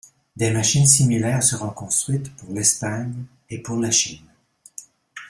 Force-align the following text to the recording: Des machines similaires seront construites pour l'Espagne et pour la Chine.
Des 0.35 0.49
machines 0.49 0.87
similaires 0.87 1.43
seront 1.43 1.69
construites 1.69 2.35
pour 2.37 2.51
l'Espagne 2.55 3.13
et 3.51 3.59
pour 3.59 3.79
la 3.79 3.91
Chine. 3.91 4.25